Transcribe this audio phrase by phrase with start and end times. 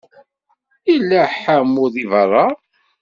[0.89, 2.45] Yella ḥamu deg beṛṛa?